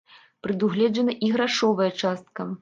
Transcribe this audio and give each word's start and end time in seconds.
Прадугледжана 0.45 1.15
і 1.27 1.29
грашовая 1.35 1.89
частка. 2.01 2.51